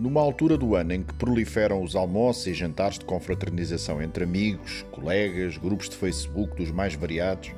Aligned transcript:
Numa 0.00 0.22
altura 0.22 0.56
do 0.56 0.74
ano 0.74 0.94
em 0.94 1.02
que 1.02 1.12
proliferam 1.12 1.82
os 1.82 1.94
almoços 1.94 2.46
e 2.46 2.54
jantares 2.54 2.98
de 2.98 3.04
confraternização 3.04 4.00
entre 4.00 4.24
amigos, 4.24 4.82
colegas, 4.90 5.58
grupos 5.58 5.90
de 5.90 5.96
Facebook 5.96 6.56
dos 6.56 6.70
mais 6.70 6.94
variados, 6.94 7.52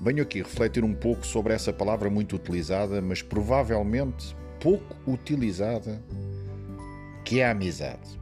venho 0.00 0.20
aqui 0.20 0.38
refletir 0.38 0.82
um 0.82 0.92
pouco 0.92 1.24
sobre 1.24 1.54
essa 1.54 1.72
palavra 1.72 2.10
muito 2.10 2.34
utilizada, 2.34 3.00
mas 3.00 3.22
provavelmente 3.22 4.36
pouco 4.58 4.96
utilizada, 5.08 6.02
que 7.24 7.38
é 7.38 7.46
a 7.46 7.52
amizade. 7.52 8.20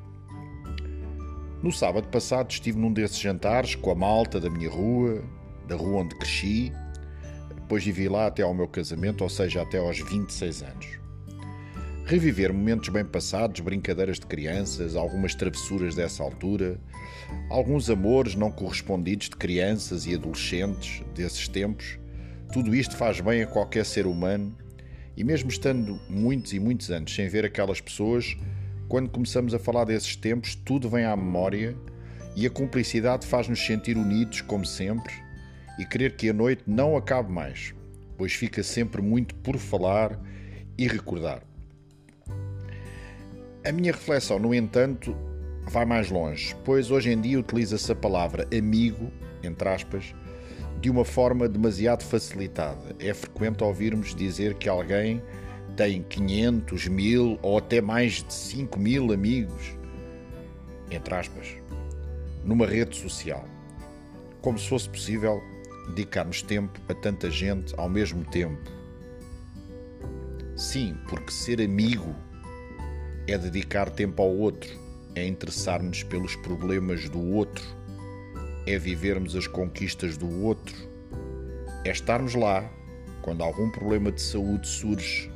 No 1.62 1.72
sábado 1.72 2.06
passado 2.08 2.50
estive 2.50 2.78
num 2.78 2.92
desses 2.92 3.18
jantares 3.18 3.74
com 3.74 3.90
a 3.90 3.94
malta 3.94 4.38
da 4.38 4.50
minha 4.50 4.68
rua, 4.68 5.24
da 5.66 5.74
rua 5.74 6.02
onde 6.02 6.14
cresci, 6.16 6.70
depois 7.54 7.82
vivi 7.82 8.10
lá 8.10 8.26
até 8.26 8.42
ao 8.42 8.52
meu 8.52 8.68
casamento, 8.68 9.24
ou 9.24 9.30
seja, 9.30 9.62
até 9.62 9.78
aos 9.78 9.98
26 10.00 10.62
anos. 10.64 11.07
Reviver 12.08 12.54
momentos 12.54 12.88
bem 12.88 13.04
passados, 13.04 13.60
brincadeiras 13.60 14.18
de 14.18 14.24
crianças, 14.24 14.96
algumas 14.96 15.34
travessuras 15.34 15.94
dessa 15.94 16.22
altura, 16.22 16.80
alguns 17.50 17.90
amores 17.90 18.34
não 18.34 18.50
correspondidos 18.50 19.28
de 19.28 19.36
crianças 19.36 20.06
e 20.06 20.14
adolescentes 20.14 21.02
desses 21.14 21.46
tempos, 21.48 21.98
tudo 22.50 22.74
isto 22.74 22.96
faz 22.96 23.20
bem 23.20 23.42
a 23.42 23.46
qualquer 23.46 23.84
ser 23.84 24.06
humano 24.06 24.56
e, 25.18 25.22
mesmo 25.22 25.50
estando 25.50 26.00
muitos 26.08 26.54
e 26.54 26.58
muitos 26.58 26.90
anos 26.90 27.14
sem 27.14 27.28
ver 27.28 27.44
aquelas 27.44 27.78
pessoas, 27.78 28.34
quando 28.88 29.10
começamos 29.10 29.52
a 29.52 29.58
falar 29.58 29.84
desses 29.84 30.16
tempos, 30.16 30.54
tudo 30.54 30.88
vem 30.88 31.04
à 31.04 31.14
memória 31.14 31.76
e 32.34 32.46
a 32.46 32.50
cumplicidade 32.50 33.26
faz-nos 33.26 33.60
sentir 33.60 33.98
unidos 33.98 34.40
como 34.40 34.64
sempre 34.64 35.12
e 35.78 35.84
querer 35.84 36.16
que 36.16 36.30
a 36.30 36.32
noite 36.32 36.62
não 36.66 36.96
acabe 36.96 37.30
mais, 37.30 37.74
pois 38.16 38.32
fica 38.32 38.62
sempre 38.62 39.02
muito 39.02 39.34
por 39.34 39.58
falar 39.58 40.18
e 40.78 40.88
recordar. 40.88 41.46
A 43.64 43.72
minha 43.72 43.92
reflexão, 43.92 44.38
no 44.38 44.54
entanto, 44.54 45.16
vai 45.68 45.84
mais 45.84 46.10
longe, 46.10 46.54
pois 46.64 46.90
hoje 46.90 47.10
em 47.10 47.20
dia 47.20 47.40
utiliza-se 47.40 47.90
a 47.90 47.94
palavra 47.94 48.46
amigo, 48.56 49.10
entre 49.42 49.68
aspas, 49.68 50.14
de 50.80 50.88
uma 50.88 51.04
forma 51.04 51.48
demasiado 51.48 52.04
facilitada. 52.04 52.94
É 53.00 53.12
frequente 53.12 53.64
ouvirmos 53.64 54.14
dizer 54.14 54.54
que 54.54 54.68
alguém 54.68 55.20
tem 55.76 56.02
500, 56.02 56.86
mil 56.86 57.38
ou 57.42 57.58
até 57.58 57.80
mais 57.80 58.22
de 58.22 58.32
5 58.32 58.78
mil 58.78 59.12
amigos, 59.12 59.76
entre 60.90 61.14
aspas, 61.14 61.48
numa 62.44 62.66
rede 62.66 62.96
social. 62.96 63.44
Como 64.40 64.56
se 64.56 64.68
fosse 64.68 64.88
possível 64.88 65.42
dedicarmos 65.88 66.42
tempo 66.42 66.80
a 66.88 66.94
tanta 66.94 67.28
gente 67.28 67.74
ao 67.76 67.88
mesmo 67.88 68.24
tempo. 68.24 68.70
Sim, 70.56 70.96
porque 71.08 71.32
ser 71.32 71.60
amigo 71.60 72.14
é 73.28 73.36
dedicar 73.36 73.90
tempo 73.90 74.22
ao 74.22 74.34
outro, 74.34 74.70
é 75.14 75.26
interessar-nos 75.26 76.02
pelos 76.02 76.34
problemas 76.36 77.08
do 77.10 77.20
outro, 77.20 77.64
é 78.66 78.78
vivermos 78.78 79.36
as 79.36 79.46
conquistas 79.46 80.16
do 80.16 80.42
outro, 80.42 80.74
é 81.84 81.90
estarmos 81.90 82.34
lá 82.34 82.68
quando 83.20 83.42
algum 83.42 83.70
problema 83.70 84.10
de 84.10 84.22
saúde 84.22 84.66
surge, 84.66 85.30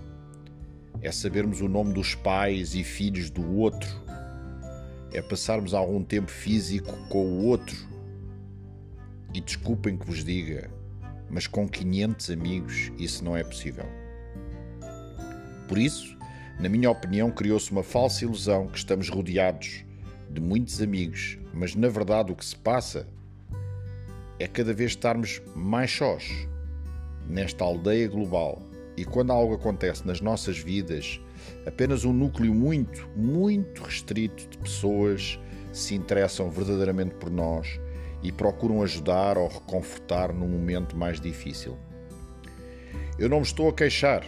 é 1.03 1.13
sabermos 1.13 1.61
o 1.61 1.69
nome 1.69 1.93
dos 1.93 2.15
pais 2.15 2.75
e 2.75 2.83
filhos 2.83 3.29
do 3.29 3.57
outro, 3.57 3.91
é 5.13 5.21
passarmos 5.21 5.75
algum 5.75 6.03
tempo 6.03 6.31
físico 6.31 6.97
com 7.09 7.27
o 7.27 7.45
outro. 7.45 7.77
E 9.35 9.41
desculpem 9.41 9.99
que 9.99 10.07
vos 10.07 10.25
diga, 10.25 10.71
mas 11.31 11.47
com 11.47 11.69
500 11.69 12.31
amigos 12.31 12.93
isso 12.99 13.23
não 13.25 13.37
é 13.37 13.45
possível. 13.45 13.85
Por 15.69 15.77
isso, 15.79 16.17
na 16.59 16.69
minha 16.69 16.91
opinião, 16.91 17.31
criou-se 17.31 17.71
uma 17.71 17.83
falsa 17.83 18.25
ilusão 18.25 18.69
que 18.69 18.79
estamos 18.79 19.09
rodeados 19.09 19.85
de 20.31 20.41
muitos 20.41 20.81
amigos, 20.81 21.39
mas 21.53 21.75
na 21.75 21.89
verdade 21.89 22.33
o 22.33 22.37
que 22.37 22.45
se 22.45 22.57
passa 22.57 23.07
é 24.39 24.47
cada 24.47 24.73
vez 24.73 24.93
estarmos 24.93 25.43
mais 25.55 25.91
sós 25.91 26.49
nesta 27.29 27.65
aldeia 27.65 28.09
global. 28.09 28.63
E 28.97 29.05
quando 29.05 29.33
algo 29.33 29.55
acontece 29.55 30.07
nas 30.07 30.21
nossas 30.21 30.59
vidas, 30.59 31.21
apenas 31.67 32.05
um 32.05 32.13
núcleo 32.13 32.55
muito, 32.55 33.09
muito 33.17 33.83
restrito 33.83 34.49
de 34.49 34.59
pessoas 34.59 35.39
se 35.73 35.95
interessam 35.95 36.51
verdadeiramente 36.51 37.15
por 37.15 37.31
nós 37.31 37.81
e 38.23 38.31
procuram 38.31 38.83
ajudar 38.83 39.39
ou 39.39 39.49
reconfortar 39.49 40.33
num 40.33 40.49
momento 40.49 40.97
mais 40.97 41.21
difícil. 41.21 41.77
Eu 43.19 43.29
não 43.29 43.39
me 43.39 43.47
estou 43.47 43.69
a 43.69 43.73
queixar, 43.73 44.25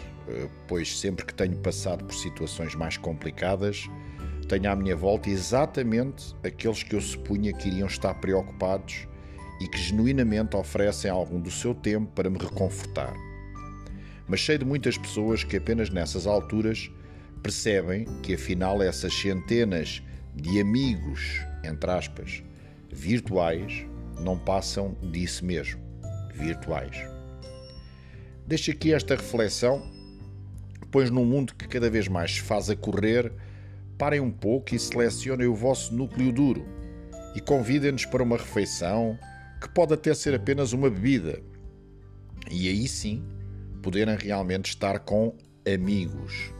pois 0.66 0.98
sempre 0.98 1.24
que 1.24 1.34
tenho 1.34 1.56
passado 1.58 2.04
por 2.04 2.14
situações 2.14 2.74
mais 2.74 2.96
complicadas, 2.96 3.88
tenho 4.48 4.70
à 4.70 4.76
minha 4.76 4.94
volta 4.94 5.30
exatamente 5.30 6.34
aqueles 6.44 6.82
que 6.82 6.94
eu 6.94 7.00
supunha 7.00 7.52
que 7.52 7.68
iriam 7.68 7.86
estar 7.86 8.14
preocupados 8.14 9.06
e 9.60 9.68
que 9.68 9.78
genuinamente 9.78 10.56
oferecem 10.56 11.10
algum 11.10 11.40
do 11.40 11.50
seu 11.50 11.74
tempo 11.74 12.10
para 12.12 12.28
me 12.28 12.38
reconfortar. 12.38 13.14
Mas 14.26 14.44
sei 14.44 14.58
de 14.58 14.64
muitas 14.64 14.98
pessoas 14.98 15.44
que 15.44 15.56
apenas 15.56 15.90
nessas 15.90 16.26
alturas 16.26 16.90
percebem 17.42 18.04
que 18.22 18.34
afinal 18.34 18.82
essas 18.82 19.14
centenas 19.14 20.02
de 20.34 20.60
amigos, 20.60 21.40
entre 21.62 21.90
aspas, 21.90 22.42
virtuais, 22.90 23.86
não 24.18 24.38
passam 24.38 24.96
disso 25.12 25.44
mesmo, 25.44 25.80
virtuais. 26.34 26.96
Deixo 28.46 28.70
aqui 28.70 28.92
esta 28.92 29.14
reflexão 29.14 29.93
pois 30.94 31.10
num 31.10 31.24
mundo 31.24 31.56
que 31.56 31.66
cada 31.66 31.90
vez 31.90 32.06
mais 32.06 32.36
se 32.36 32.40
faz 32.40 32.70
a 32.70 32.76
correr, 32.76 33.32
parem 33.98 34.20
um 34.20 34.30
pouco 34.30 34.76
e 34.76 34.78
selecionem 34.78 35.48
o 35.48 35.52
vosso 35.52 35.92
núcleo 35.92 36.30
duro 36.30 36.64
e 37.34 37.40
convidem-nos 37.40 38.06
para 38.06 38.22
uma 38.22 38.36
refeição 38.36 39.18
que 39.60 39.68
pode 39.68 39.92
até 39.92 40.14
ser 40.14 40.36
apenas 40.36 40.72
uma 40.72 40.88
bebida. 40.88 41.42
E 42.48 42.68
aí 42.68 42.86
sim 42.86 43.24
poderem 43.82 44.16
realmente 44.16 44.66
estar 44.66 45.00
com 45.00 45.36
amigos. 45.66 46.52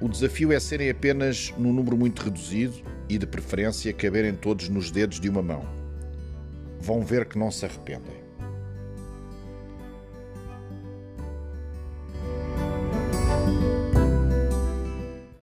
O 0.00 0.08
desafio 0.08 0.50
é 0.50 0.58
serem 0.58 0.90
apenas 0.90 1.54
num 1.56 1.72
número 1.72 1.96
muito 1.96 2.24
reduzido 2.24 2.82
e, 3.08 3.18
de 3.18 3.26
preferência, 3.26 3.92
caberem 3.92 4.34
todos 4.34 4.68
nos 4.68 4.90
dedos 4.90 5.20
de 5.20 5.28
uma 5.28 5.42
mão. 5.42 5.62
Vão 6.80 7.02
ver 7.02 7.24
que 7.24 7.38
não 7.38 7.52
se 7.52 7.64
arrependem. 7.64 8.21